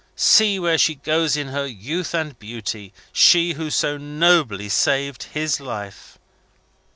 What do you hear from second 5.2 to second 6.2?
his life!"